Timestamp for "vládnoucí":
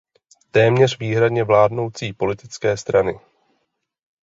1.43-2.13